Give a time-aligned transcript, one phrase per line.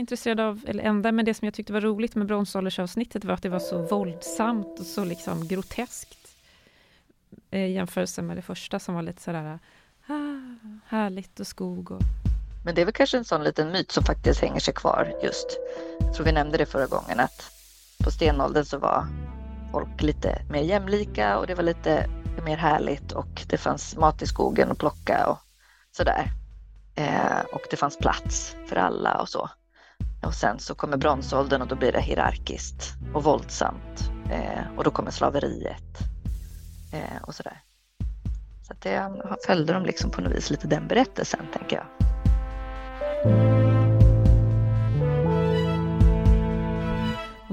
[0.00, 3.42] intresserad av, eller enda, men det som jag tyckte var roligt med bronsåldersavsnittet var att
[3.42, 6.36] det var så våldsamt och så liksom groteskt.
[7.50, 9.58] Eh, I jämförelse med det första som var lite sådär
[10.06, 10.14] ah,
[10.86, 12.00] härligt och skog och
[12.64, 15.58] men det är väl kanske en sån liten myt som faktiskt hänger sig kvar just.
[16.00, 17.50] Jag tror vi nämnde det förra gången att
[18.04, 19.06] på stenåldern så var
[19.72, 22.10] folk lite mer jämlika och det var lite
[22.44, 25.38] mer härligt och det fanns mat i skogen att plocka och
[25.92, 26.30] sådär.
[26.94, 29.50] Eh, och det fanns plats för alla och så.
[30.22, 34.10] Och sen så kommer bronsåldern och då blir det hierarkiskt och våldsamt.
[34.30, 35.98] Eh, och då kommer slaveriet
[36.92, 37.62] eh, och sådär.
[38.66, 41.86] Så att det eh, följde de liksom på något vis lite den berättelsen tänker jag.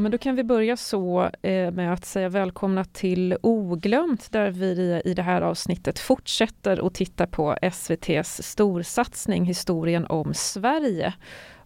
[0.06, 5.02] men då kan vi börja så eh, med att säga välkomna till Oglömt där vi
[5.06, 11.14] i det här avsnittet fortsätter att titta på SVTs storsatsning Historien om Sverige.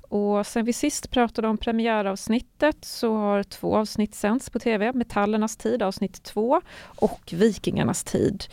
[0.09, 4.93] Och sen vi sist pratade om premiäravsnittet så har två avsnitt sänds på tv.
[4.93, 8.43] Metallernas tid, avsnitt två och Vikingarnas tid.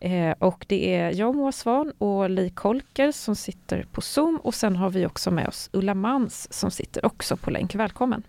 [0.00, 4.54] Eh, och det är jag, Moa Svan och Li Kolker som sitter på Zoom och
[4.54, 7.74] sen har vi också med oss Ulla Mans som sitter också på länk.
[7.74, 8.22] Välkommen!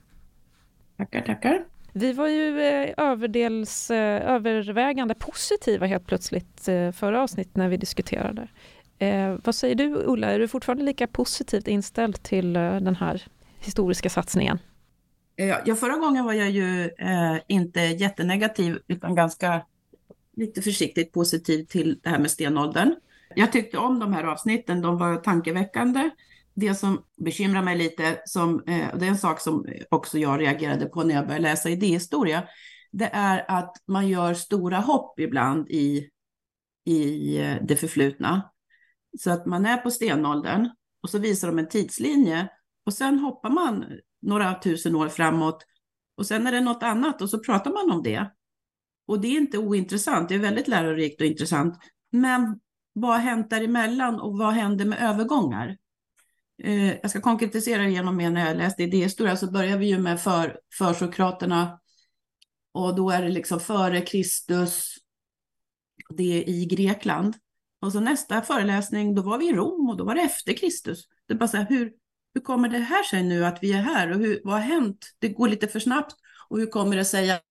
[0.98, 1.64] Tackar, tackar!
[1.96, 7.78] Vi var ju eh, överdels, eh, övervägande positiva helt plötsligt eh, förra avsnittet när vi
[7.78, 8.48] diskuterade.
[9.00, 13.24] Eh, vad säger du Ulla, är du fortfarande lika positivt inställd till eh, den här
[13.60, 14.60] historiska satsningen?
[15.36, 19.66] Eh, ja, förra gången var jag ju eh, inte jättenegativ utan ganska
[20.38, 22.96] lite försiktigt positiv till det här med stenåldern.
[23.36, 26.10] Jag tyckte om de här avsnitten, de var tankeväckande.
[26.54, 30.86] Det som bekymrar mig lite, som, eh, det är en sak som också jag reagerade
[30.86, 32.44] på när jag började läsa idéhistoria,
[32.92, 36.10] det är att man gör stora hopp ibland i,
[36.86, 38.53] i eh, det förflutna.
[39.20, 40.70] Så att man är på stenåldern
[41.02, 42.50] och så visar de en tidslinje
[42.86, 43.86] och sen hoppar man
[44.22, 45.66] några tusen år framåt
[46.18, 48.32] och sen är det något annat och så pratar man om det.
[49.08, 51.78] Och det är inte ointressant, det är väldigt lärorikt och intressant.
[52.12, 52.60] Men
[52.94, 55.78] vad har hänt däremellan och vad händer med övergångar?
[56.64, 60.00] Eh, jag ska konkretisera det genom mer när jag läste idéhistoria så börjar vi ju
[60.00, 61.80] med för, försokraterna
[62.72, 64.96] och då är det liksom före Kristus,
[66.10, 67.36] det är i Grekland.
[67.84, 71.08] Och så nästa föreläsning, då var vi i Rom och då var det efter Kristus.
[71.28, 71.92] Det är bara så här, hur,
[72.34, 74.98] hur kommer det här sig nu att vi är här och hur, vad har hänt?
[75.20, 76.16] Det går lite för snabbt
[76.50, 77.42] och hur kommer det sig att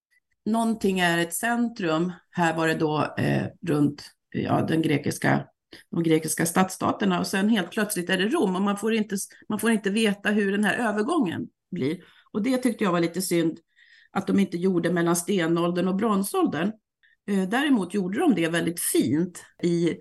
[0.44, 2.12] någonting är ett centrum.
[2.30, 5.46] Här var det då eh, runt ja, den grekiska,
[5.90, 9.16] de grekiska stadsstaterna och sen helt plötsligt är det Rom och man får, inte,
[9.48, 11.98] man får inte veta hur den här övergången blir.
[12.32, 13.58] Och det tyckte jag var lite synd
[14.10, 16.72] att de inte gjorde mellan stenåldern och bronsåldern.
[17.28, 19.96] Eh, däremot gjorde de det väldigt fint i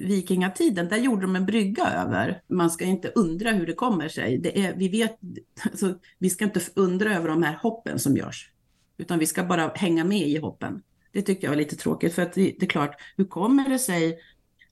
[0.00, 0.88] vikingatiden.
[0.88, 2.42] Där gjorde de en brygga över.
[2.48, 4.38] Man ska inte undra hur det kommer sig.
[4.38, 5.18] Det är, vi, vet,
[5.62, 8.50] alltså, vi ska inte undra över de här hoppen som görs
[8.96, 10.82] utan vi ska bara hänga med i hoppen.
[11.12, 13.78] Det tyckte jag var lite tråkigt, för att det, det är klart, hur kommer det
[13.78, 14.18] sig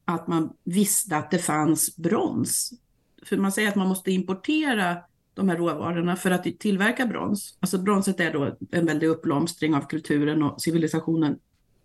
[0.04, 2.72] att man visste att det fanns brons?
[3.22, 4.96] För man säger att man måste importera
[5.34, 7.58] de här råvarorna för att tillverka brons.
[7.60, 11.38] Alltså bronset är då en väldig uppblomstring av kulturen och civilisationen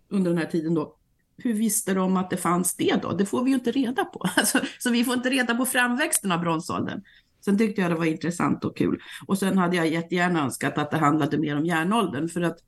[0.08, 0.97] under den här tiden då.
[1.38, 3.12] Hur visste de att det fanns det då?
[3.12, 4.24] Det får vi ju inte reda på.
[4.36, 7.02] Alltså, så vi får inte reda på framväxten av bronsåldern.
[7.44, 9.00] Sen tyckte jag det var intressant och kul.
[9.26, 12.58] Och sen hade jag jättegärna önskat att det handlade mer om järnåldern för att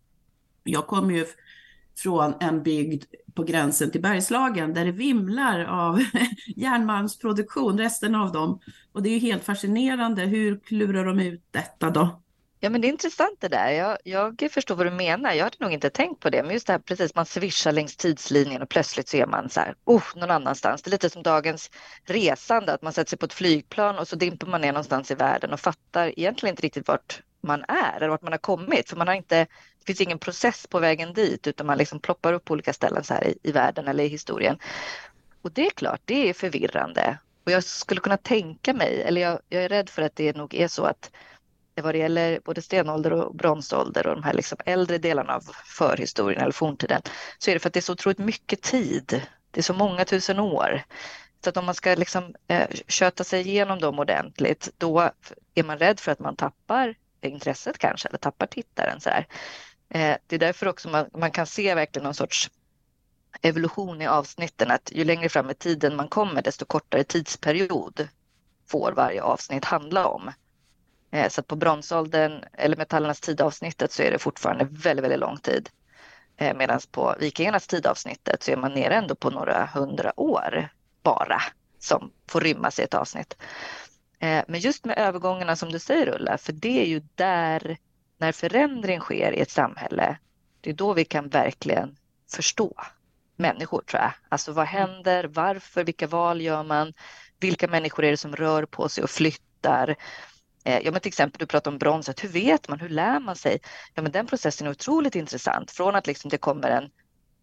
[0.64, 1.26] jag kommer ju
[1.96, 3.04] från en bygd
[3.34, 6.04] på gränsen till Bergslagen där det vimlar av
[6.56, 8.60] järnmalmsproduktion, resten av dem.
[8.92, 10.22] Och det är ju helt fascinerande.
[10.22, 12.22] Hur klurar de ut detta då?
[12.62, 13.70] Ja, men det är intressant det där.
[13.70, 15.32] Jag, jag förstår vad du menar.
[15.32, 17.96] Jag hade nog inte tänkt på det, men just det här precis, man svischar längs
[17.96, 20.82] tidslinjen och plötsligt så är man så här, oh, någon annanstans.
[20.82, 21.70] Det är lite som dagens
[22.04, 25.14] resande, att man sätter sig på ett flygplan och så dimper man ner någonstans i
[25.14, 28.96] världen och fattar egentligen inte riktigt vart man är eller vart man har kommit, för
[28.96, 29.36] man har inte,
[29.78, 33.04] det finns ingen process på vägen dit, utan man liksom ploppar upp på olika ställen
[33.04, 34.58] så här i, i världen eller i historien.
[35.42, 37.18] Och det är klart, det är förvirrande.
[37.44, 40.54] Och jag skulle kunna tänka mig, eller jag, jag är rädd för att det nog
[40.54, 41.10] är så att
[41.82, 46.40] vad det gäller både stenålder och bronsålder och de här liksom äldre delarna av förhistorien
[46.40, 47.02] eller forntiden
[47.38, 49.22] så är det för att det är så otroligt mycket tid.
[49.50, 50.82] Det är så många tusen år.
[51.44, 55.10] Så att om man ska liksom, eh, köta sig igenom dem ordentligt då
[55.54, 59.00] är man rädd för att man tappar intresset kanske eller tappar tittaren.
[59.00, 59.24] Så eh,
[60.26, 62.50] det är därför också man, man kan se verkligen någon sorts
[63.42, 68.08] evolution i avsnitten att ju längre fram i tiden man kommer desto kortare tidsperiod
[68.66, 70.32] får varje avsnitt handla om.
[71.10, 75.36] Eh, så att på bronsåldern eller metallernas tidavsnittet så är det fortfarande väldigt, väldigt lång
[75.36, 75.68] tid.
[76.36, 80.68] Eh, Medan på vikingarnas tidavsnittet så är man nere ändå på några hundra år
[81.02, 81.42] bara
[81.78, 83.36] som får rymmas i ett avsnitt.
[84.18, 87.76] Eh, men just med övergångarna som du säger Ulla, för det är ju där
[88.18, 90.18] när förändring sker i ett samhälle,
[90.60, 91.96] det är då vi kan verkligen
[92.30, 92.74] förstå
[93.36, 94.12] människor tror jag.
[94.28, 96.92] Alltså vad händer, varför, vilka val gör man,
[97.40, 99.96] vilka människor är det som rör på sig och flyttar?
[100.64, 102.24] Eh, ja, men till exempel, du pratar om bronset.
[102.24, 102.80] Hur vet man?
[102.80, 103.60] Hur lär man sig?
[103.94, 105.70] Ja, men den processen är otroligt intressant.
[105.70, 106.90] Från att liksom det kommer en,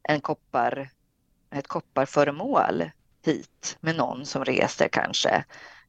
[0.04, 0.90] en koppar,
[1.52, 2.92] ett kopparföremål
[3.26, 5.44] hit med någon som reser kanske.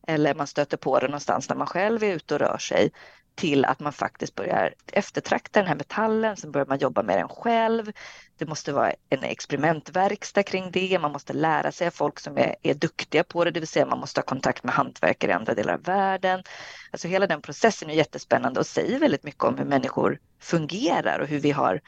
[0.06, 2.92] Eller man stöter på det någonstans när man själv är ute och rör sig
[3.38, 7.28] till att man faktiskt börjar eftertrakta den här metallen, sen börjar man jobba med den
[7.28, 7.92] själv.
[8.38, 12.56] Det måste vara en experimentverkstad kring det, man måste lära sig av folk som är,
[12.62, 15.54] är duktiga på det, det vill säga man måste ha kontakt med hantverkare i andra
[15.54, 16.42] delar av världen.
[16.90, 21.26] Alltså hela den processen är jättespännande och säger väldigt mycket om hur människor fungerar och
[21.26, 21.80] hur vi har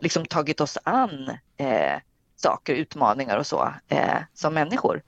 [0.00, 2.00] liksom tagit oss an eh,
[2.36, 5.02] saker, utmaningar och så eh, som människor.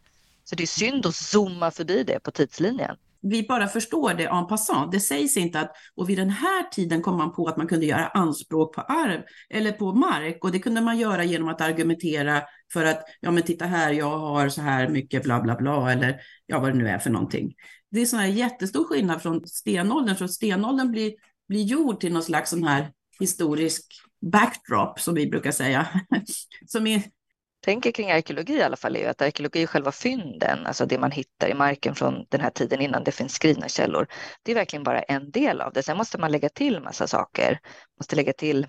[0.45, 4.47] Så det är synd att zooma förbi det på tidslinjen vi bara förstår det en
[4.47, 4.93] passant.
[4.93, 7.87] Det sägs inte att och vid den här tiden kom man på att man kunde
[7.87, 12.43] göra anspråk på arv eller på mark och det kunde man göra genom att argumentera
[12.73, 16.21] för att ja men titta här, jag har så här mycket bla bla bla eller
[16.47, 17.55] ja vad det nu är för någonting.
[17.91, 21.13] Det är sån här jättestor skillnad från stenåldern, så stenåldern blir,
[21.49, 22.91] blir gjord till någon slags sån här
[23.21, 23.85] historisk
[24.33, 25.89] backdrop som vi brukar säga,
[26.67, 27.03] som är
[27.61, 30.99] tänker kring arkeologi i alla fall är ju att arkeologi är själva fynden, alltså det
[30.99, 34.07] man hittar i marken från den här tiden innan det finns skrivna källor.
[34.43, 35.83] Det är verkligen bara en del av det.
[35.83, 37.51] Sen måste man lägga till massa saker.
[37.51, 38.67] Man måste lägga till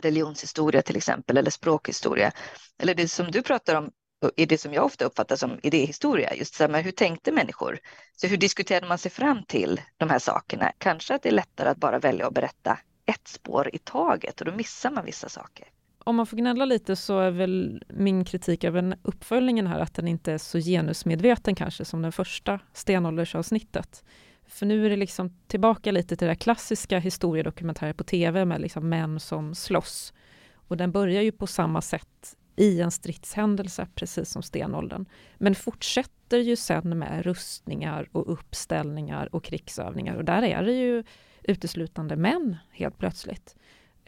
[0.00, 2.32] religionshistoria till exempel eller språkhistoria.
[2.78, 3.90] Eller det som du pratar om
[4.36, 6.34] är det som jag ofta uppfattar som idéhistoria.
[6.34, 7.78] Just så här, men hur tänkte människor?
[8.16, 10.72] Så hur diskuterade man sig fram till de här sakerna?
[10.78, 14.46] Kanske att det är lättare att bara välja att berätta ett spår i taget och
[14.46, 15.68] då missar man vissa saker
[15.98, 20.08] om man får gnälla lite så är väl min kritik över uppföljningen här att den
[20.08, 24.04] inte är så genusmedveten kanske som den första stenåldersavsnittet.
[24.46, 28.88] För nu är det liksom tillbaka lite till det klassiska historiedokumentärer på tv med liksom
[28.88, 30.12] män som slåss.
[30.54, 35.06] Och den börjar ju på samma sätt i en stridshändelse, precis som stenåldern.
[35.38, 40.16] Men fortsätter ju sen med rustningar och uppställningar och krigsövningar.
[40.16, 41.04] Och där är det ju
[41.42, 43.56] uteslutande män helt plötsligt.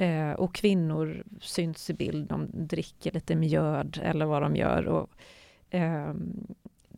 [0.00, 4.86] Eh, och kvinnor syns i bild, de dricker lite mjöd eller vad de gör.
[4.86, 5.10] Och,
[5.74, 6.14] eh,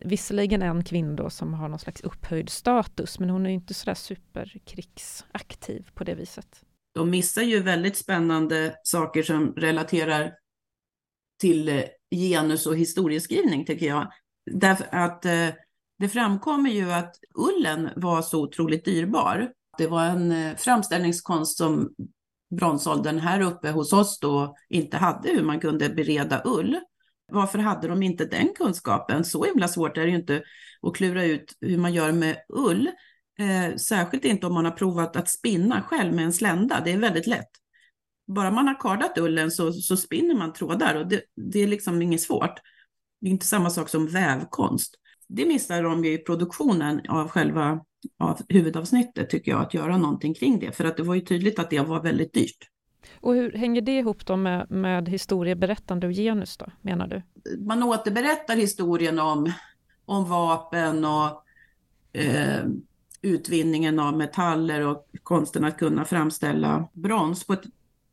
[0.01, 3.95] visserligen en kvinna då som har någon slags upphöjd status, men hon är inte sådär
[3.95, 6.65] superkrigsaktiv på det viset.
[6.95, 10.35] De missar ju väldigt spännande saker som relaterar
[11.41, 14.13] till eh, genus och historieskrivning, tycker jag.
[14.51, 15.49] Därför att eh,
[15.99, 19.53] det framkommer ju att ullen var så otroligt dyrbar.
[19.79, 21.95] Det var en eh, framställningskonst som
[22.57, 26.81] bronsåldern här uppe hos oss då inte hade hur man kunde bereda ull.
[27.33, 29.25] Varför hade de inte den kunskapen?
[29.25, 30.43] Så himla svårt är det ju inte
[30.83, 32.91] att klura ut hur man gör med ull.
[33.39, 36.81] Eh, särskilt inte om man har provat att spinna själv med en slända.
[36.85, 37.51] Det är väldigt lätt.
[38.27, 41.23] Bara man har kardat ullen så, så spinner man trådar och det,
[41.53, 42.55] det är liksom inget svårt.
[43.21, 44.95] Det är inte samma sak som vävkonst.
[45.35, 47.81] Det missar de ju i produktionen av själva
[48.19, 50.73] av huvudavsnittet tycker jag, att göra någonting kring det.
[50.73, 52.69] För att det var ju tydligt att det var väldigt dyrt.
[53.21, 57.23] Och hur hänger det ihop då med, med historieberättande och genus då, menar du?
[57.59, 59.53] Man återberättar historien om,
[60.05, 61.45] om vapen och
[62.13, 62.65] eh,
[63.23, 67.65] utvinningen av metaller och konsten att kunna framställa brons på ett,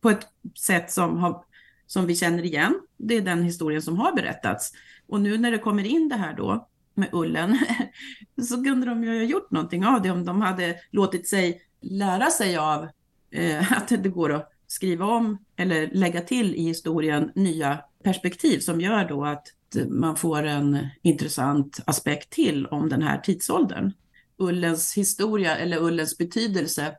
[0.02, 0.28] på ett
[0.60, 1.44] sätt som, har,
[1.88, 2.80] som vi känner igen.
[2.98, 4.72] Det är den historien som har berättats.
[5.08, 7.58] Och nu när det kommer in det här då, med ullen,
[8.50, 12.30] så kunde de ju ha gjort någonting av det om de hade låtit sig lära
[12.30, 12.88] sig av
[13.32, 18.82] eh, att det går att skriva om eller lägga till i historien nya perspektiv som
[18.82, 19.48] gör då att
[19.90, 23.92] man får en intressant aspekt till om den här tidsåldern.
[24.38, 26.96] Ullens historia eller ullens betydelse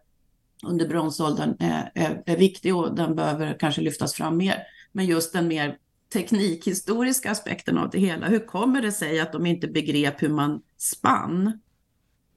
[0.66, 4.62] under bronsåldern är, är, är viktig och den behöver kanske lyftas fram mer.
[4.92, 5.78] Men just den mer
[6.12, 8.28] teknikhistoriska aspekten av det hela.
[8.28, 11.60] Hur kommer det sig att de inte begrep hur man spann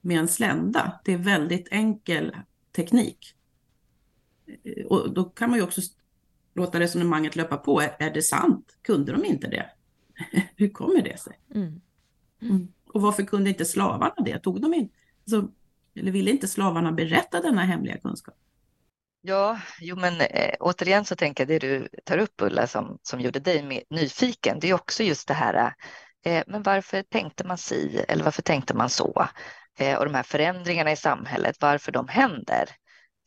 [0.02, 1.00] med en slända?
[1.06, 2.36] Det är väldigt enkel
[2.76, 3.36] teknik.
[4.86, 5.82] Och då kan man ju också
[6.54, 7.82] låta resonemanget löpa på.
[7.82, 8.78] Är det sant?
[8.82, 9.70] Kunde de inte det?
[10.56, 11.40] hur kommer det sig?
[11.56, 11.82] Mm.
[12.42, 12.68] Mm.
[12.88, 14.40] Och varför kunde inte slavarna det?
[14.40, 15.52] Tog de inte, alltså,
[15.96, 18.36] eller ville inte slavarna berätta denna hemliga kunskap?
[19.26, 23.20] Ja, jo men eh, återigen så tänker jag det du tar upp Ulla som, som
[23.22, 25.74] gjorde dig nyfiken, det är också just det här,
[26.26, 29.28] eh, men varför tänkte man si eller varför tänkte man så?
[29.80, 32.70] Eh, och de här förändringarna i samhället, varför de händer.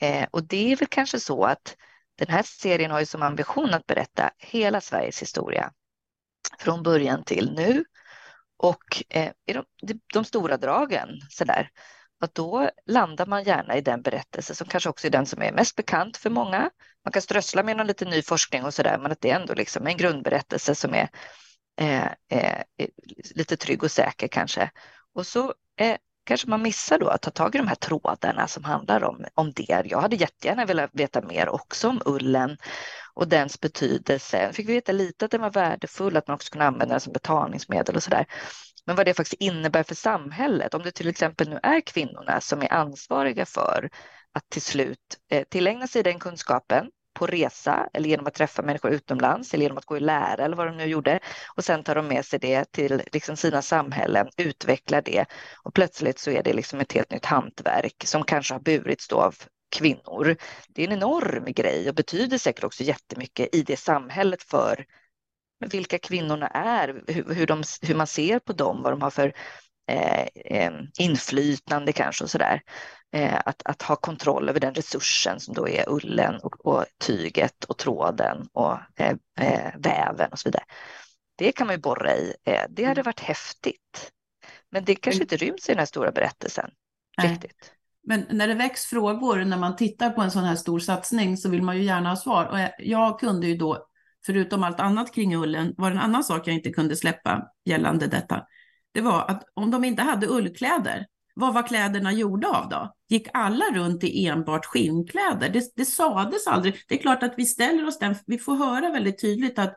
[0.00, 1.76] Eh, och det är väl kanske så att
[2.18, 5.72] den här serien har ju som ambition att berätta hela Sveriges historia
[6.58, 7.84] från början till nu
[8.56, 9.64] och eh, i de,
[10.12, 11.44] de, stora dragen så
[12.20, 15.52] där, då landar man gärna i den berättelse som kanske också är den som är
[15.52, 16.70] mest bekant för många.
[17.04, 19.40] Man kan strössla med någon lite ny forskning och så där, men att det är
[19.40, 21.08] ändå liksom en grundberättelse som är
[21.80, 22.88] eh, eh, eh,
[23.34, 24.70] lite trygg och säker kanske.
[25.14, 28.64] Och så eh, kanske man missar då att ta tag i de här trådarna som
[28.64, 29.82] handlar om, om det.
[29.84, 32.56] Jag hade jättegärna velat veta mer också om ullen
[33.14, 34.52] och dens betydelse.
[34.52, 37.12] Fick vi veta lite att den var värdefull, att man också kunde använda den som
[37.12, 38.26] betalningsmedel och så där.
[38.86, 42.62] Men vad det faktiskt innebär för samhället, om det till exempel nu är kvinnorna som
[42.62, 43.90] är ansvariga för
[44.32, 44.98] att till slut
[45.30, 49.78] eh, tillägna sig den kunskapen på resa eller genom att träffa människor utomlands eller genom
[49.78, 51.20] att gå i lära eller vad de nu gjorde.
[51.56, 55.24] Och sen tar de med sig det till liksom sina samhällen, utvecklar det
[55.62, 59.20] och plötsligt så är det liksom ett helt nytt hantverk som kanske har burits då
[59.20, 59.34] av
[59.76, 60.36] kvinnor.
[60.68, 64.84] Det är en enorm grej och betyder säkert också jättemycket i det samhället för
[65.60, 69.32] vilka kvinnorna är, hur, hur, de, hur man ser på dem, vad de har för
[69.88, 72.62] eh, eh inflytande kanske och sådär.
[73.12, 77.64] Eh, att, att, ha kontroll över den resursen som då är ullen och, och tyget
[77.64, 80.64] och tråden och eh, eh, väven och så vidare.
[81.38, 82.34] Det kan man ju borra i.
[82.44, 83.04] Eh, det hade mm.
[83.04, 84.12] varit häftigt.
[84.70, 86.70] Men det kanske inte ryms i den här stora berättelsen.
[87.22, 87.72] Riktigt.
[88.06, 91.48] Men när det väcks frågor när man tittar på en sån här stor satsning så
[91.48, 92.44] vill man ju gärna ha svar.
[92.44, 93.86] Och jag kunde ju då,
[94.26, 98.06] förutom allt annat kring ullen, var det en annan sak jag inte kunde släppa gällande
[98.06, 98.42] detta.
[98.94, 102.94] Det var att om de inte hade ullkläder, vad var kläderna gjorda av då?
[103.08, 105.48] Gick alla runt i enbart skinnkläder?
[105.48, 106.74] Det, det sades aldrig.
[106.88, 109.76] Det är klart att vi ställer oss den, vi får höra väldigt tydligt att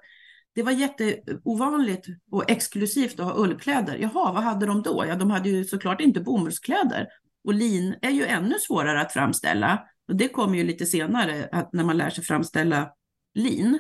[0.56, 3.98] det var jätteovanligt och exklusivt att ha ullkläder.
[3.98, 5.06] Jaha, vad hade de då?
[5.08, 7.08] Ja, de hade ju såklart inte bomullskläder.
[7.44, 9.84] Och lin är ju ännu svårare att framställa.
[10.08, 12.90] Och det kommer ju lite senare, att när man lär sig framställa
[13.34, 13.80] lin.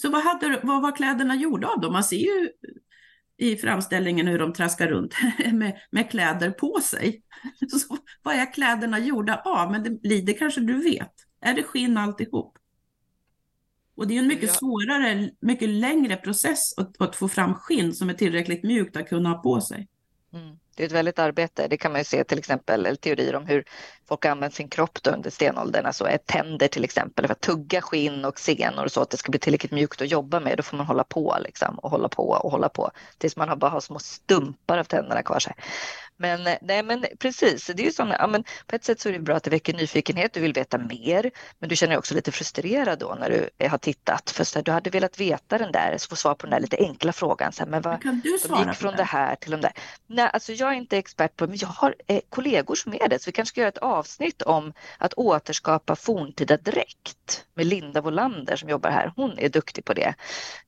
[0.00, 1.90] Så vad, hade, vad var kläderna gjorda av då?
[1.90, 2.50] Man ser ju
[3.36, 5.14] i framställningen hur de traskar runt
[5.52, 7.22] med, med kläder på sig.
[7.70, 9.70] Så vad är kläderna gjorda av?
[9.70, 11.12] Men det, Lide kanske du vet.
[11.40, 12.58] Är det skinn alltihop?
[13.96, 14.54] Och det är en mycket ja.
[14.54, 19.28] svårare, mycket längre process att, att, få fram skinn som är tillräckligt mjukt att kunna
[19.28, 19.88] ha på sig.
[20.32, 20.56] Mm.
[20.76, 21.68] Det är ett väldigt arbete.
[21.68, 23.64] Det kan man ju se till exempel teorier om hur
[24.08, 28.24] folk använder sin kropp under stenåldern, alltså eh, tänder till exempel för att tugga skinn
[28.24, 30.56] och senor så att det ska bli tillräckligt mjukt att jobba med.
[30.56, 33.70] Då får man hålla på liksom, och hålla på och hålla på tills man bara
[33.70, 35.54] har små stumpar av tänderna kvar sig.
[36.16, 39.08] Men, eh, nej, men precis, det är ju såna, ja, men på ett sätt så
[39.08, 41.98] är det bra att det väcker nyfikenhet, du vill veta mer, men du känner dig
[41.98, 45.20] också lite frustrerad då när du eh, har tittat, för så här, du hade velat
[45.20, 48.02] veta den där, få svar på den där lite enkla frågan, så här, men vad,
[48.02, 48.96] kan du svara gick från det?
[48.96, 49.72] det här till de där.
[50.06, 53.08] Nej, alltså jag är inte expert på det, men jag har eh, kollegor som är
[53.08, 58.00] det, så vi kanske ska göra ett avsnitt om att återskapa forntida dräkt med Linda
[58.00, 59.12] Wolander som jobbar här.
[59.16, 60.14] Hon är duktig på det.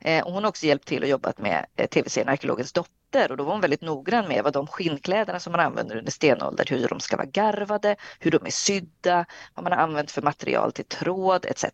[0.00, 3.30] Eh, och hon har också hjälpt till och jobbat med eh, tv-serien Arkeologens dotter dotter
[3.30, 6.66] och då var hon väldigt noggrann med vad de skinnkläderna som man använder under stenålder,
[6.68, 10.72] hur de ska vara garvade, hur de är sydda, vad man har använt för material
[10.72, 11.64] till tråd etc.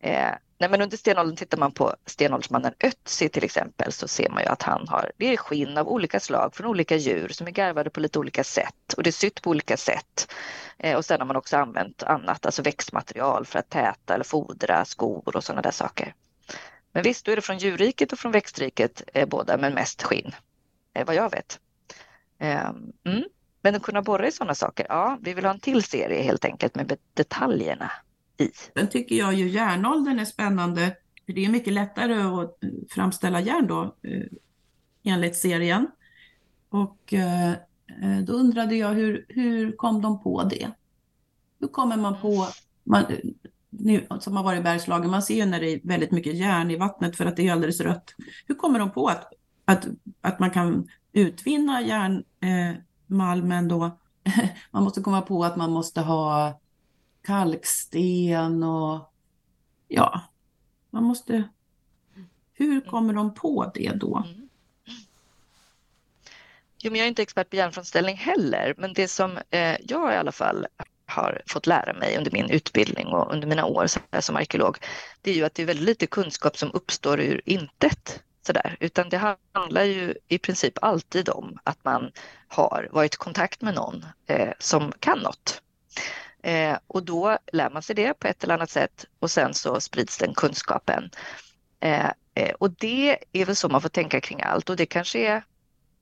[0.00, 4.42] Eh, nej men under stenåldern tittar man på stenåldersmannen Ötzi till exempel så ser man
[4.42, 7.50] ju att han har, det är skinn av olika slag från olika djur som är
[7.50, 10.32] garvade på lite olika sätt och det är sytt på olika sätt.
[10.78, 14.84] Eh, och sen har man också använt annat, alltså växtmaterial för att täta eller fodra
[14.84, 16.14] skor och sådana där saker.
[16.92, 20.32] Men visst, då är det från djurriket och från växtriket eh, båda, men mest skinn,
[20.94, 21.60] eh, vad jag vet.
[22.38, 22.70] Eh,
[23.04, 23.24] mm.
[23.62, 26.44] Men att kunna borra i sådana saker, ja, vi vill ha en till serie helt
[26.44, 27.92] enkelt med detaljerna
[28.38, 28.50] i.
[28.74, 33.40] Sen tycker jag ju järnåldern är spännande, för det är mycket lättare att eh, framställa
[33.40, 34.26] järn då, eh,
[35.02, 35.90] enligt serien.
[36.68, 37.52] Och eh,
[38.24, 40.70] då undrade jag hur, hur kom de på det?
[41.60, 42.46] Hur kommer man på,
[42.84, 43.04] man,
[43.80, 46.70] nu, som har varit i Bergslagen, man ser ju när det är väldigt mycket järn
[46.70, 48.14] i vattnet för att det är alldeles rött.
[48.46, 49.32] Hur kommer de på att,
[49.64, 49.86] att,
[50.20, 53.98] att man kan utvinna järnmalmen eh, då?
[54.70, 56.60] man måste komma på att man måste ha
[57.22, 59.12] kalksten och
[59.88, 60.20] ja,
[60.90, 61.44] man måste...
[62.52, 64.16] Hur kommer de på det då?
[64.16, 64.48] Mm.
[66.82, 70.16] Jo, men jag är inte expert på järnframställning heller, men det som eh, jag i
[70.16, 70.66] alla fall
[71.10, 73.86] har fått lära mig under min utbildning och under mina år
[74.20, 74.78] som arkeolog,
[75.22, 78.22] det är ju att det är väldigt lite kunskap som uppstår ur intet.
[78.46, 78.76] Sådär.
[78.80, 82.12] Utan det handlar ju i princip alltid om att man
[82.48, 85.62] har varit i kontakt med någon eh, som kan något.
[86.42, 89.80] Eh, och då lär man sig det på ett eller annat sätt och sen så
[89.80, 91.10] sprids den kunskapen.
[91.80, 95.18] Eh, eh och det är väl så man får tänka kring allt och det kanske
[95.18, 95.42] är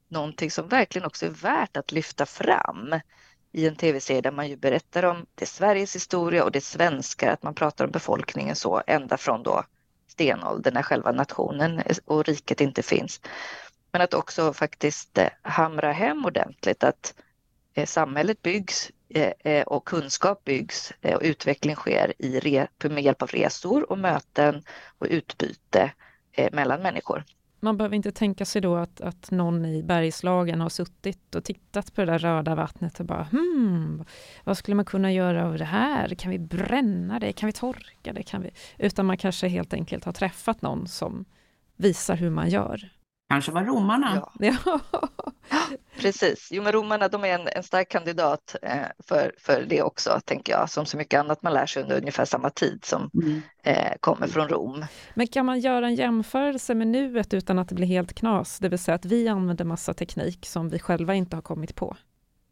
[0.09, 2.95] någonting som verkligen också är värt att lyfta fram
[3.53, 7.43] i en tv-serie där man ju berättar om det Sveriges historia och det svenska, att
[7.43, 9.65] man pratar om befolkningen så ända från då
[10.09, 13.21] stenåldern när själva nationen och riket inte finns.
[13.93, 17.15] Men att också faktiskt eh, hamra hem ordentligt att
[17.75, 23.91] eh, samhället byggs eh, och kunskap byggs och utveckling sker i, med hjälp av resor
[23.91, 24.63] och möten
[24.99, 25.93] och utbyte
[26.53, 27.25] mellan människor.
[27.61, 31.95] Man behöver inte tänka sig då att, att någon i Bergslagen har suttit och tittat
[31.95, 34.05] på det där röda vattnet och bara hmm,
[34.45, 36.09] vad skulle man kunna göra av det här?
[36.09, 37.33] Kan vi bränna det?
[37.33, 38.23] Kan vi torka det?
[38.23, 38.51] Kan vi?
[38.79, 41.25] Utan man kanske helt enkelt har träffat någon som
[41.77, 42.91] visar hur man gör.
[43.29, 44.23] Kanske var romarna.
[44.39, 44.55] Ja.
[44.65, 44.81] ja.
[45.97, 50.21] Precis, jo men romarna de är en, en stark kandidat eh, för, för det också,
[50.25, 53.43] tänker jag, som så mycket annat man lär sig under ungefär samma tid som mm.
[53.63, 54.85] eh, kommer från Rom.
[55.15, 58.69] Men kan man göra en jämförelse med nuet utan att det blir helt knas, det
[58.69, 61.97] vill säga att vi använder massa teknik som vi själva inte har kommit på?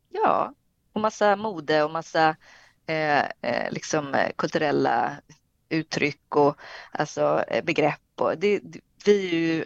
[0.09, 0.53] Ja,
[0.93, 2.37] och massa mode och massa
[2.87, 5.13] eh, eh liksom eh, kulturella
[5.69, 6.57] uttryck och
[6.93, 8.21] alltså eh, begrepp.
[8.21, 8.61] Och det,
[9.05, 9.65] vi är ju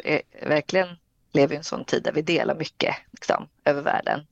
[0.49, 0.89] verkligen
[1.33, 4.27] lever i en sån tid där vi delar mycket liksom, över världen.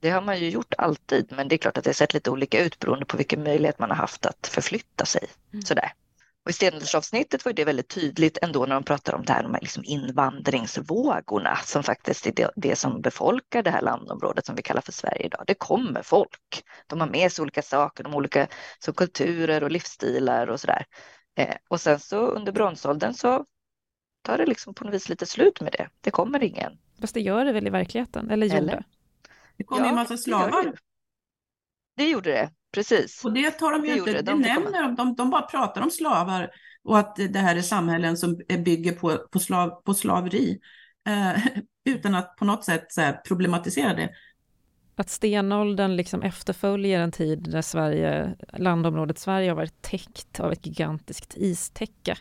[0.00, 2.30] Det har man ju gjort alltid, men det är klart att det har sett lite
[2.30, 5.26] olika ut beroende på vilken möjlighet man har haft att förflytta sig.
[5.52, 5.62] Mm.
[5.62, 5.92] Sådär.
[6.44, 9.62] Och I stenåldersavsnittet var det väldigt tydligt ändå när de pratar om det här med
[9.62, 14.80] liksom invandringsvågorna som faktiskt är det, det, som befolkar det här landområdet som vi kallar
[14.80, 15.44] för Sverige idag.
[15.46, 16.64] Det kommer folk.
[16.86, 18.46] De har med sig olika saker, de olika
[18.78, 20.84] så kulturer och livsstilar och sådär.
[21.36, 23.44] Eh, och sen så under bronsåldern så
[24.22, 25.88] tar det liksom på något vis lite slut med det.
[26.00, 26.78] Det kommer ingen.
[27.00, 28.58] Fast det gör det väl i verkligheten, eller gjorde?
[28.58, 28.84] Eller?
[29.56, 30.64] Det kom ja, en massa slavar.
[30.64, 30.72] Det,
[31.96, 33.24] det gjorde det, precis.
[33.24, 34.22] Och det tar de ju det inte, det.
[34.22, 36.50] De, nämner de, de, de bara pratar om slavar
[36.84, 40.60] och att det här är samhällen som bygger på, på, slav, på slaveri.
[41.08, 41.42] Eh,
[41.84, 44.10] utan att på något sätt så problematisera det.
[44.96, 50.66] Att stenåldern liksom efterföljer en tid där Sverige, landområdet Sverige har varit täckt av ett
[50.66, 52.16] gigantiskt istäcke.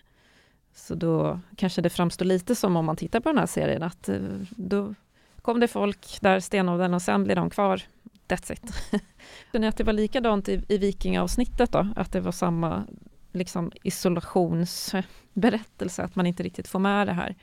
[0.80, 4.10] Så då kanske det framstår lite som om man tittar på den här serien att
[4.10, 4.20] eh,
[4.50, 4.96] då
[5.42, 7.82] kom det folk där stenåldern och sen blir de kvar.
[8.28, 8.74] That's it.
[9.52, 11.88] Känner ni att det var likadant i, i vikingaavsnittet då?
[11.96, 12.88] Att det var samma
[13.32, 17.36] liksom isolationsberättelse, att man inte riktigt får med det här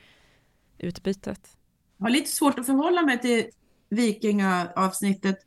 [0.77, 1.57] utbytet?
[1.97, 3.45] Jag har lite svårt att förhålla mig till
[3.89, 5.39] vikingaavsnittet,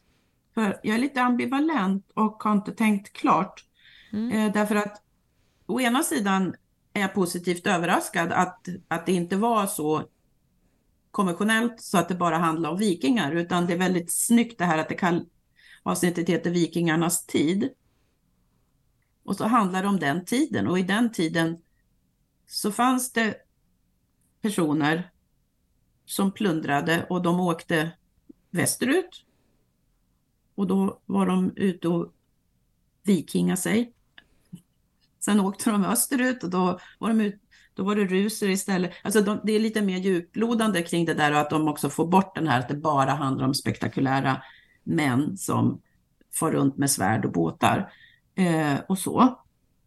[0.55, 3.65] för jag är lite ambivalent och har inte tänkt klart.
[4.13, 4.33] Mm.
[4.33, 5.03] Eh, därför att
[5.67, 6.55] å ena sidan
[7.01, 10.05] är jag positivt överraskad att, att det inte var så
[11.11, 14.79] konventionellt så att det bara handlar om vikingar, utan det är väldigt snyggt det här
[14.79, 15.27] att det kan,
[15.83, 17.71] avsnittet heter Vikingarnas tid.
[19.25, 21.63] Och så handlar det om den tiden och i den tiden
[22.47, 23.37] så fanns det
[24.43, 25.11] personer
[26.05, 27.91] som plundrade och de åkte
[28.51, 29.25] västerut.
[30.55, 32.13] Och då var de ute och
[33.03, 33.93] vikinga sig.
[35.21, 37.43] Sen åkte de österut och då var, de ut,
[37.75, 38.93] då var det ruser istället.
[39.03, 42.07] Alltså de, det är lite mer djuplodande kring det där och att de också får
[42.07, 44.43] bort den här att det bara handlar om spektakulära
[44.85, 45.81] män som
[46.35, 47.93] far runt med svärd och båtar
[48.35, 49.41] eh, och så.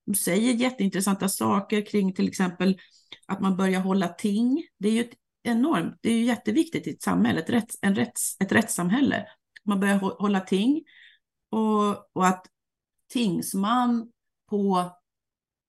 [0.06, 2.80] De säger jätteintressanta saker kring till exempel
[3.26, 4.64] att man börjar hålla ting.
[4.80, 7.96] Det är ju ett enormt, det är ju jätteviktigt i ett samhälle, ett, rätts, en
[7.96, 9.26] rätts, ett rättssamhälle.
[9.64, 10.84] Man börjar hålla ting
[11.50, 12.46] och, och att
[13.14, 14.12] tingsman
[14.50, 14.92] på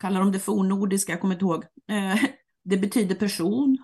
[0.01, 1.65] kallar de det fornnordiska, jag kommer inte ihåg.
[1.89, 2.25] Eh,
[2.65, 3.79] det betyder person.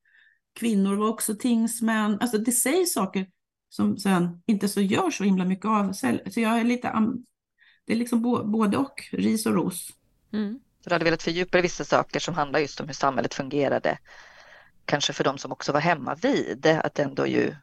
[0.58, 2.18] Kvinnor var också tingsmän.
[2.20, 3.26] Alltså det säger saker
[3.68, 5.92] som sen inte så gör så himla mycket av.
[5.92, 6.92] Så jag är lite,
[7.86, 9.88] det är liksom både och, ris och ros.
[10.32, 10.60] Mm.
[10.80, 13.98] Så du hade velat fördjupa vissa saker som handlar just om hur samhället fungerade.
[14.84, 17.54] Kanske för de som också var hemma vid, att ändå ju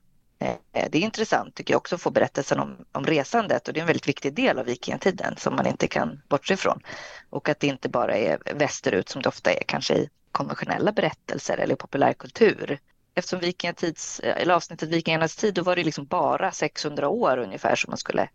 [0.44, 3.80] Eh, det är intressant tycker jag också att få berättelsen om, om resandet och det
[3.80, 6.82] är en väldigt viktig del av vikingatiden som man inte kan bortse ifrån.
[7.30, 11.58] Och att det inte bara är västerut som det ofta är kanske i konventionella berättelser
[11.58, 12.80] eller populärkultur.
[13.16, 17.76] Eftersom vikingatids, eh, eller avsnittet Vikingarnas tid, då var det liksom bara 600 år ungefär
[17.76, 18.30] som man skulle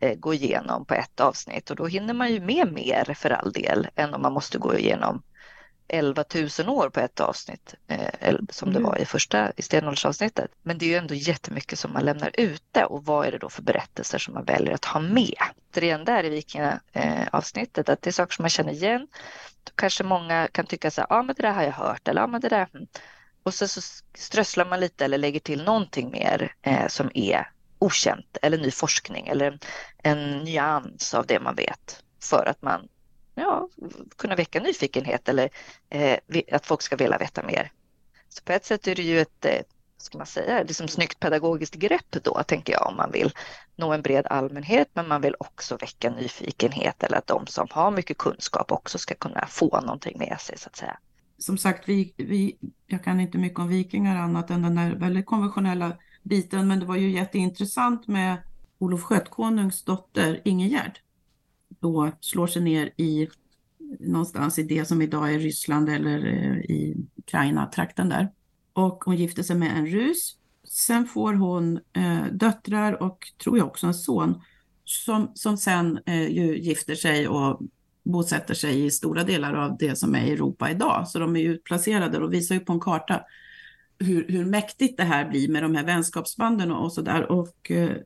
[0.00, 3.52] eh, gå igenom på ett avsnitt och då hinner man ju med mer för all
[3.52, 5.22] del än om man måste gå igenom
[5.88, 6.24] 11
[6.58, 8.90] 000 år på ett avsnitt eh, som det mm.
[8.90, 10.50] var i första i stenåldersavsnittet.
[10.62, 13.48] Men det är ju ändå jättemycket som man lämnar ute och vad är det då
[13.48, 15.42] för berättelser som man väljer att ha med?
[15.72, 19.06] Återigen där i vikingaavsnittet att det är saker som man känner igen.
[19.64, 22.20] Då kanske många kan tycka så här, ja men det där har jag hört eller
[22.20, 22.68] ja men det där.
[22.72, 22.86] Hmm.
[23.42, 23.80] Och sen så
[24.14, 29.28] strösslar man lite eller lägger till någonting mer eh, som är okänt eller ny forskning
[29.28, 29.58] eller
[30.02, 32.88] en nyans av det man vet för att man
[33.36, 33.68] ja,
[34.16, 35.50] kunna väcka nyfikenhet eller
[35.90, 36.18] eh,
[36.52, 37.72] att folk ska vilja veta mer.
[38.28, 39.60] Så på ett sätt är det ju ett eh,
[39.98, 43.32] ska man säga, liksom snyggt pedagogiskt grepp då, tänker jag, om man vill
[43.76, 47.90] nå en bred allmänhet, men man vill också väcka nyfikenhet eller att de som har
[47.90, 50.98] mycket kunskap också ska kunna få någonting med sig, så att säga.
[51.38, 55.26] som sagt, vi, vi, jag kan inte mycket om vikingar annat än den där väldigt
[55.26, 58.36] konventionella biten, men det var ju jätteintressant med
[58.78, 60.98] Olof Skötkonungs dotter Ingegärd.
[61.86, 63.28] Då slår sig ner i
[64.00, 68.28] någonstans i det som idag är Ryssland eller eh, i Ukraina-trakten där.
[68.72, 70.36] Och hon gifter sig med en rus.
[70.64, 74.42] Sen får hon eh, döttrar och tror jag också en son
[74.84, 77.60] som, som sen eh, ju gifter sig och
[78.02, 81.08] bosätter sig i stora delar av det som är Europa idag.
[81.08, 83.22] Så de är utplacerade och visar ju på en karta
[83.98, 87.32] hur, hur mäktigt det här blir med de här vänskapsbanden och, och så där.
[87.32, 87.96] Och eh,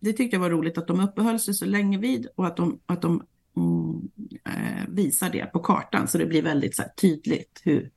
[0.00, 2.80] det tyckte jag var roligt att de uppehöll sig så länge vid och att de,
[2.86, 3.22] att de
[3.56, 4.08] mm,
[4.44, 7.90] eh, visar det på kartan så det blir väldigt så här, tydligt hur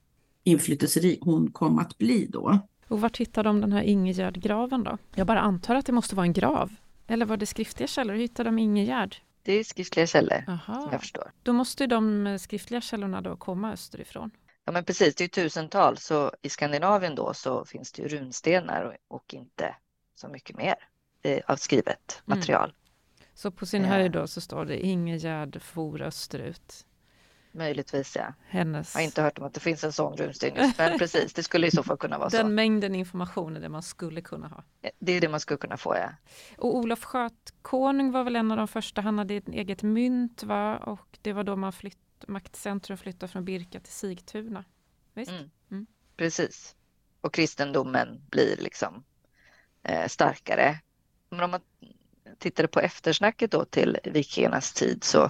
[0.43, 2.59] inflytelserik hon kom att bli då.
[2.87, 4.97] Och vart hittade de den här Ingegärd-graven då?
[5.15, 6.75] Jag bara antar att det måste vara en grav.
[7.07, 8.13] Eller var det skriftliga källor?
[8.13, 9.17] Hur hittade de Ingegärd?
[9.43, 10.89] Det är skriftliga källor, Aha.
[10.91, 11.31] jag förstår.
[11.43, 14.31] Då måste de skriftliga källorna då komma österifrån.
[14.65, 15.15] Ja, men precis.
[15.15, 16.05] Det är tusentals.
[16.05, 19.75] Så i Skandinavien då så finns det ju runstenar och inte
[20.15, 20.75] så mycket mer eh,
[21.45, 22.37] av skrivet mm.
[22.37, 22.69] material.
[22.69, 22.75] Mm.
[23.33, 26.85] Så på sin höjd då så står det Ingegärd for österut.
[27.55, 28.33] Möjligtvis ja.
[28.47, 28.95] Hennes...
[28.95, 31.43] Jag har inte hört om att det finns en sån runsten just, men precis, det
[31.43, 32.43] skulle i så fall kunna vara Den så.
[32.43, 34.63] Den mängden information är det man skulle kunna ha.
[34.99, 36.09] Det är det man skulle kunna få ja.
[36.57, 40.77] Och Olof Skötkonung var väl en av de första, han hade ett eget mynt va?
[40.77, 44.65] Och det var då man flytt, maktcentrum flyttade från Birka till Sigtuna.
[45.13, 45.31] Visst?
[45.31, 45.49] Mm.
[45.71, 45.87] Mm.
[46.17, 46.75] Precis.
[47.21, 49.03] Och kristendomen blir liksom
[49.83, 50.79] eh, starkare.
[51.35, 51.61] Men om man
[52.39, 55.23] tittar på eftersnacket då till vikingarnas tid så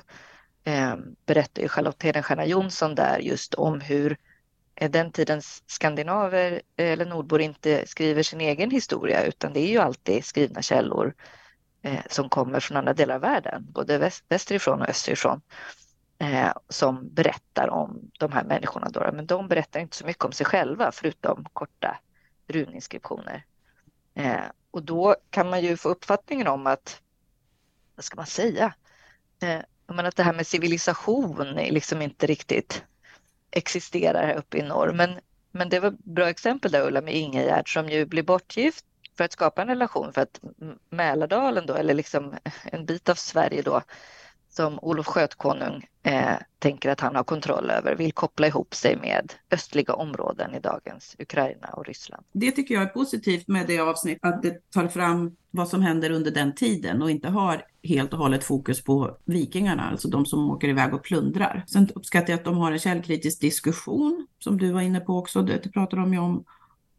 [0.64, 4.18] eh, berättar ju Charlotte Hedenstierna Jonsson där just om hur
[4.76, 9.78] eh, den tidens skandinaver eller nordbor inte skriver sin egen historia utan det är ju
[9.78, 11.14] alltid skrivna källor
[11.82, 15.42] eh, som kommer från andra delar av världen, både väst, västerifrån och österifrån,
[16.20, 18.90] eh, som berättar om de här människorna.
[18.90, 19.10] Då.
[19.14, 22.00] Men de berättar inte så mycket om sig själva förutom korta
[22.48, 23.46] runinskriptioner.
[24.16, 27.02] Eh, och då kan man ju få uppfattningen om att,
[27.96, 28.74] vad ska man säga,
[29.42, 32.84] eh, men att det här med civilisation liksom inte riktigt
[33.52, 34.92] existerar här uppe i norr.
[34.92, 35.20] Men,
[35.52, 38.86] men det var ett bra exempel där Ulla med Ingegärd som ju blir bortgift
[39.18, 40.40] för att skapa en relation för att
[40.90, 43.82] Mälardalen då, eller liksom en bit av Sverige då,
[44.56, 49.34] som Olof Skötkonung eh, tänker att han har kontroll över vill koppla ihop sig med
[49.52, 52.24] östliga områden i dagens Ukraina och Ryssland.
[52.32, 56.12] Det tycker jag är positivt med det avsnitt, att det tar fram vad som händer
[56.12, 60.52] under den tiden och inte har helt och hållet fokus på vikingarna, alltså de som
[60.52, 61.64] åker iväg och plundrar.
[61.68, 65.42] Sen uppskattar jag att de har en källkritisk diskussion, som du var inne på också,
[65.42, 66.44] det pratar de ju om,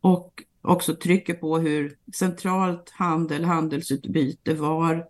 [0.01, 5.07] och också trycker på hur centralt handel, handelsutbyte var,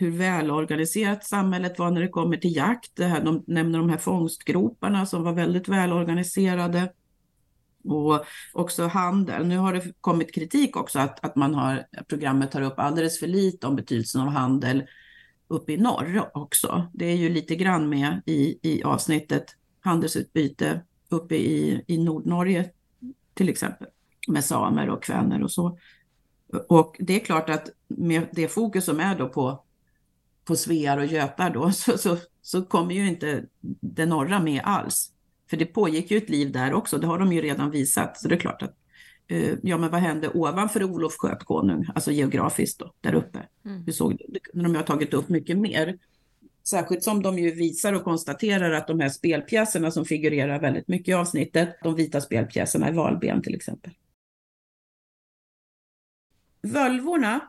[0.00, 2.96] hur välorganiserat samhället var när det kommer till jakt.
[2.96, 6.92] Det här, de nämner de här fångstgroparna som var väldigt välorganiserade.
[7.84, 9.46] Och också handel.
[9.46, 13.26] Nu har det kommit kritik också att, att man har, programmet tar upp alldeles för
[13.26, 14.82] lite om betydelsen av handel
[15.48, 16.86] uppe i norr också.
[16.92, 19.44] Det är ju lite grann med i, i avsnittet
[19.80, 22.70] handelsutbyte uppe i, i Nordnorge
[23.34, 23.88] till exempel
[24.28, 25.78] med samer och kväner och så.
[26.68, 29.64] Och det är klart att med det fokus som är då på
[30.50, 33.44] på svear och götar då, så, så, så kommer ju inte
[33.80, 35.12] det norra med alls.
[35.50, 38.20] För det pågick ju ett liv där också, det har de ju redan visat.
[38.20, 38.74] Så det är klart att,
[39.28, 43.38] eh, ja men vad hände ovanför Olof skötkonung, alltså geografiskt då, där uppe?
[43.64, 43.82] Mm.
[43.86, 44.62] Hur såg det?
[44.62, 45.98] De har tagit upp mycket mer.
[46.64, 51.08] Särskilt som de ju visar och konstaterar att de här spelpjäserna som figurerar väldigt mycket
[51.08, 53.92] i avsnittet, de vita spelpjäserna i Valben till exempel.
[56.62, 57.40] Völvorna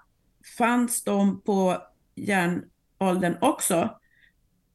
[0.58, 1.78] fanns de på
[2.16, 2.64] järn
[3.02, 3.90] åldern också.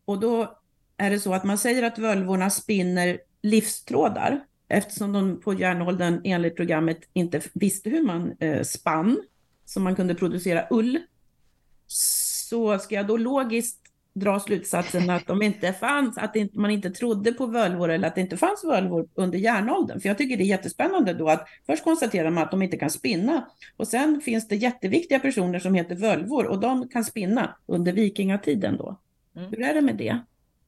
[0.05, 0.59] Och då
[0.97, 6.57] är det så att man säger att völvorna spinner livstrådar eftersom de på järnåldern enligt
[6.57, 9.23] programmet inte visste hur man eh, spann,
[9.65, 10.99] så man kunde producera ull.
[11.87, 13.86] Så ska jag då logiskt
[14.17, 18.21] dra slutsatsen att de inte fanns, att man inte trodde på völvor eller att det
[18.21, 20.01] inte fanns völvor under järnåldern.
[20.01, 22.91] För jag tycker det är jättespännande då att först konstaterar man att de inte kan
[22.91, 27.93] spinna och sen finns det jätteviktiga personer som heter völvor och de kan spinna under
[27.93, 28.99] vikingatiden då.
[29.37, 29.51] Mm.
[29.51, 30.19] Hur är det med det?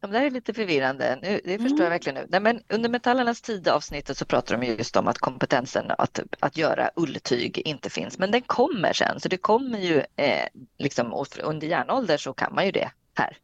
[0.01, 1.19] Det där är lite förvirrande.
[1.23, 1.83] Nu, det förstår mm.
[1.83, 2.27] jag verkligen nu.
[2.29, 6.57] Nej, men under metallernas tid avsnittet så pratar de just om att kompetensen att, att
[6.57, 8.19] göra ulltyg inte finns.
[8.19, 10.47] Men den kommer sen, så det kommer ju eh,
[10.79, 13.37] liksom under järnålder så kan man ju det här.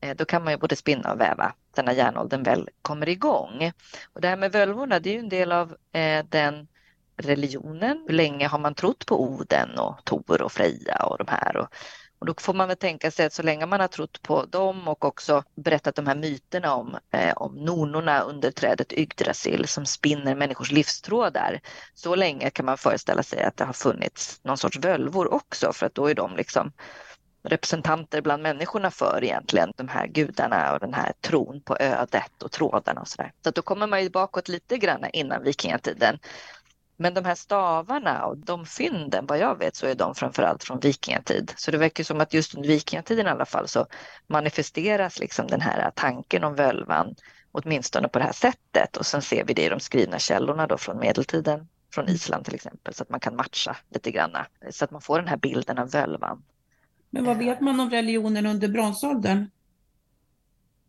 [0.00, 3.72] Eh, då kan man ju både spinna och väva sen när järnåldern väl kommer igång.
[4.12, 6.68] Och det här med völvorna, det är ju en del av eh, den
[7.16, 8.04] religionen.
[8.08, 11.56] Hur länge har man trott på Oden och Tor och Freja och de här?
[11.56, 11.68] Och,
[12.18, 14.88] Och då får man väl tänka sig att så länge man har trott på dem
[14.88, 20.34] och också berättat de här myterna om, eh, om nornorna under trädet Yggdrasil som spinner
[20.34, 21.60] människors livstrådar.
[21.94, 25.86] Så länge kan man föreställa sig att det har funnits någon sorts völvor också för
[25.86, 26.72] att då är de liksom
[27.48, 32.52] representanter bland människorna för egentligen de här gudarna och den här tron på ödet och
[32.52, 33.32] trådarna och sådär.
[33.44, 36.18] Så så då kommer man ju bakåt lite grann innan vikingatiden.
[36.96, 40.80] Men de här stavarna och de fynden, vad jag vet, så är de framförallt från
[40.80, 41.52] vikingatid.
[41.56, 43.86] Så det verkar som att just under vikingatiden i alla fall så
[44.26, 47.14] manifesteras liksom den här tanken om völvan
[47.52, 50.78] åtminstone på det här sättet och sen ser vi det i de skrivna källorna då
[50.78, 54.36] från medeltiden, från Island till exempel, så att man kan matcha lite grann
[54.70, 56.42] så att man får den här bilden av völvan
[57.10, 59.50] men vad vet man om religionen under bronsåldern?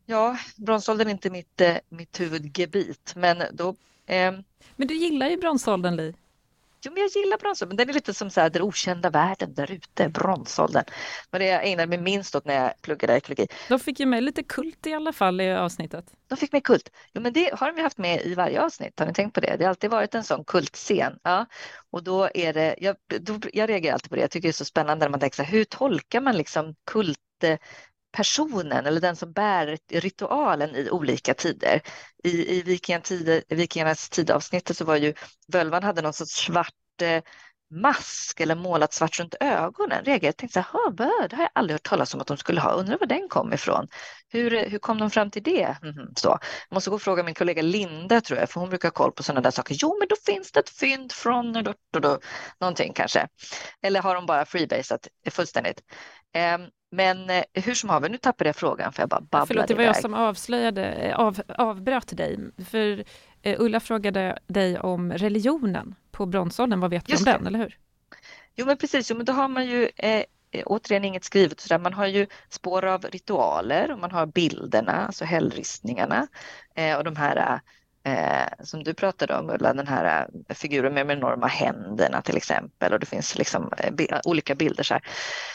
[0.06, 3.70] Ja, bronsåldern är inte mitt, eh, mitt huvudgebit, men då...
[4.06, 4.32] Eh...
[4.76, 6.14] Men du gillar ju bronsåldern, Li.
[6.86, 9.54] Jo, men jag gillar bronsåldern, men den är lite som så här, den okända världen
[9.54, 10.84] där ute, bronsåldern.
[11.32, 13.48] Men det jag ägnade mig minst åt när jag pluggade ekologi.
[13.70, 16.06] De fick ju med lite kult i alla fall i avsnittet.
[16.28, 16.90] De fick med kult.
[17.14, 19.00] Jo, men det har vi haft med i varje avsnitt.
[19.00, 19.56] Har ni tänkt på det?
[19.58, 21.20] Det har alltid varit en sån kultscen.
[21.24, 21.46] Ja.
[21.92, 24.22] Och då är det, jag, då, jag reagerar alltid på det.
[24.22, 26.76] Jag tycker det är så spännande när man tänker så här, hur tolkar man liksom
[26.92, 27.20] kult
[28.12, 31.82] personen eller den som bär ritualen i olika tider.
[32.24, 32.62] I, i
[33.50, 35.14] vikingarnas tidavsnittet så var ju
[35.48, 37.24] völvan hade någon sorts svart eh,
[37.72, 40.04] mask eller målat svart runt ögonen.
[40.06, 42.72] Jag tänkte så här, det har jag aldrig hört talas om att de skulle ha.
[42.72, 43.88] Undrar var den kom ifrån.
[44.30, 45.78] Hur, hur kom de fram till det?
[45.84, 46.28] Mm, så.
[46.70, 49.12] Jag måste gå och fråga min kollega Linda tror jag, för hon brukar ha koll
[49.12, 49.76] på sådana där saker.
[49.80, 52.20] Jo, men då finns det ett fynd från då, då, då,
[52.60, 53.28] någonting kanske.
[53.82, 55.82] Eller har de bara freebasat fullständigt?
[56.36, 59.68] Um, men eh, hur som haver, nu tappade jag frågan för jag bara babblade Förlåt,
[59.68, 59.96] det var iväg.
[59.96, 62.40] jag som avslöjade, eh, av, avbröt dig.
[62.70, 63.04] För
[63.42, 66.80] eh, Ulla frågade dig om religionen på bronsåldern.
[66.80, 67.32] Vad vet du om det.
[67.32, 67.78] den, eller hur?
[68.56, 69.12] Jo, men precis.
[69.12, 70.24] Jo, men då har man ju eh,
[70.66, 71.60] återigen inget skrivet.
[71.60, 71.80] Så där.
[71.80, 76.28] Man har ju spår av ritualer och man har bilderna, alltså hällristningarna
[76.76, 77.62] eh, och de här
[78.04, 82.38] eh, som du pratade om Ulla, den här eh, figuren med de enorma händerna till
[82.38, 84.84] exempel och det finns liksom eh, olika bilder.
[84.84, 85.04] Så här.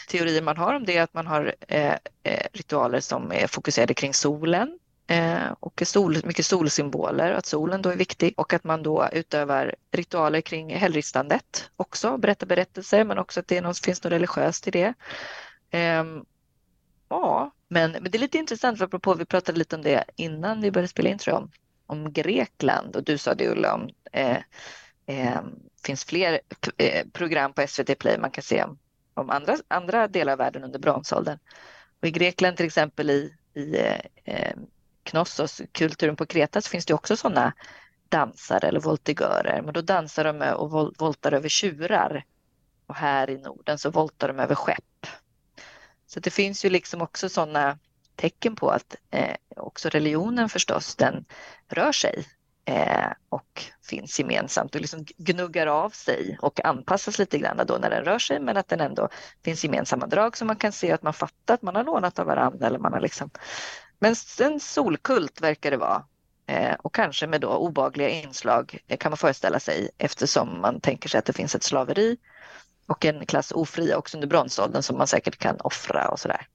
[0.09, 3.93] Teorier man har om det är att man har eh, eh ritualer som är fokuserade
[3.93, 8.83] kring solen eh, och sol, mycket solsymboler, att solen då är viktig och att man
[8.83, 14.13] då utövar ritualer kring hällristandet också, berättar berättelser men också att det något, finns något
[14.13, 14.93] religiöst i det.
[15.71, 16.25] Ehm,
[17.09, 20.61] ja, men, men det är lite intressant, för apropå vi pratade lite om det innan
[20.61, 21.49] vi började spela in tror jag,
[21.87, 24.37] om Grekland och du sa det Ulla om eh,
[25.05, 25.41] eh,
[25.83, 26.41] finns fler
[26.77, 28.77] eh, program på SVT Play man kan se om,
[29.13, 31.39] om andra, andra delar av världen under bronsåldern.
[32.01, 34.55] Och I Grekland till exempel i, i eh, eh
[35.03, 37.53] Knossos, kulturen på Kreta, så finns det också sådana
[38.09, 39.61] dansare eller voltigörer.
[39.61, 42.25] Men då dansar de och vol voltar över tjurar.
[42.87, 45.07] Och här i Norden så voltar de över skepp.
[46.07, 47.79] Så det finns ju liksom också sådana
[48.15, 51.25] tecken på att eh, också religionen förstås, den
[51.67, 52.25] rör sig
[52.65, 57.89] eh, och finns gemensamt och liksom gnuggar av sig och anpassas lite grann då när
[57.89, 59.09] den rör sig men att den ändå
[59.43, 62.25] finns gemensamma drag så man kan se att man fattar att man har lånat av
[62.25, 63.29] varandra eller man har liksom
[63.99, 66.05] men en solkult verkar det vara
[66.47, 71.09] eh, och kanske med då obagliga inslag eh, kan man föreställa sig eftersom man tänker
[71.09, 72.17] sig att det finns ett slaveri
[72.87, 76.47] och en klass ofria också under bronsåldern som man säkert kan offra och sådär.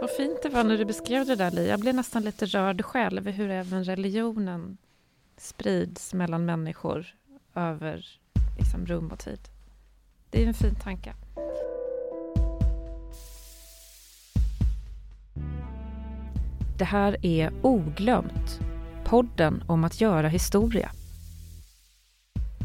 [0.00, 1.68] Vad fint det var när du beskrev det där, Li.
[1.68, 4.76] Jag blev nästan lite rörd själv hur även religionen
[5.36, 7.06] sprids mellan människor
[7.54, 8.06] över
[8.58, 9.40] liksom, rum och tid.
[10.30, 11.14] Det är en fin tanke.
[16.78, 18.60] Det här är Oglömt,
[19.04, 20.90] podden om att göra historia.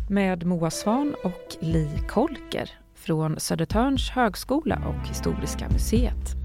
[0.09, 6.43] Med Moa Svan och Li Kolker från Södertörns högskola och Historiska museet.